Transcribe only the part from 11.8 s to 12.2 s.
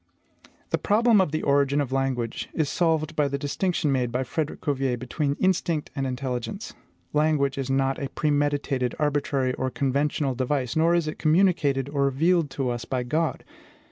or